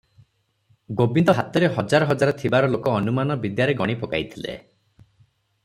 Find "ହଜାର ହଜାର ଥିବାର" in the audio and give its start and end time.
1.75-2.71